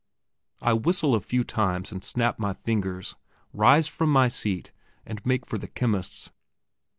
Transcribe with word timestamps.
I 0.61 0.73
whistle 0.73 1.13
a 1.13 1.19
few 1.19 1.43
times 1.43 1.91
and 1.91 2.03
snap 2.03 2.39
my 2.39 2.53
fingers, 2.53 3.15
rise 3.53 3.87
from 3.87 4.11
my 4.11 4.29
seat, 4.29 4.71
and 5.05 5.23
make 5.27 5.45
for 5.45 5.59
the 5.59 5.67
chemist's. 5.67 6.31